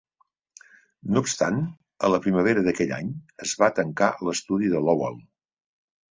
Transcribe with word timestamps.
No 1.15 1.21
obstant, 1.25 1.59
a 2.07 2.09
la 2.13 2.19
primavera 2.23 2.63
d'aquell 2.67 2.93
any 2.97 3.11
es 3.45 3.53
va 3.63 3.69
tancar 3.81 4.07
l'estudi 4.29 4.71
de 4.73 4.81
Lowell. 4.87 5.21